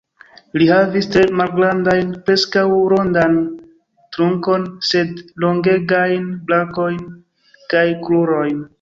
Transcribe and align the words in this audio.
Li 0.59 0.67
havis 0.69 1.07
tre 1.15 1.25
malgrandan, 1.41 2.09
preskaŭ 2.29 2.63
rondan 2.95 3.37
trunkon, 4.17 4.67
sed 4.93 5.23
longegajn 5.47 6.29
brakojn 6.51 7.01
kaj 7.77 7.89
krurojn. 8.07 8.63